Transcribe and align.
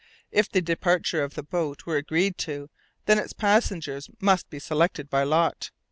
If 0.31 0.49
the 0.49 0.63
departure 0.63 1.21
of 1.23 1.35
the 1.35 1.43
boat 1.43 1.85
were 1.85 1.95
agreed 1.97 2.39
to, 2.39 2.71
then 3.05 3.19
its 3.19 3.33
passengers 3.33 4.09
must 4.19 4.49
be 4.49 4.57
selected 4.57 5.11
by 5.11 5.21
lot. 5.21 5.69